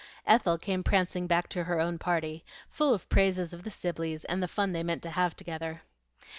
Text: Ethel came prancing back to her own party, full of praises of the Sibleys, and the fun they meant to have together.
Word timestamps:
Ethel 0.25 0.57
came 0.57 0.83
prancing 0.83 1.27
back 1.27 1.47
to 1.49 1.65
her 1.65 1.79
own 1.79 1.99
party, 1.99 2.43
full 2.67 2.91
of 2.91 3.07
praises 3.07 3.53
of 3.53 3.61
the 3.63 3.69
Sibleys, 3.69 4.25
and 4.25 4.41
the 4.41 4.47
fun 4.47 4.71
they 4.73 4.81
meant 4.81 5.03
to 5.03 5.11
have 5.11 5.35
together. 5.35 5.83